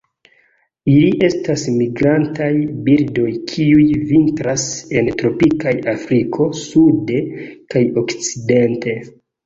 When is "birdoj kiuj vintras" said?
2.89-4.67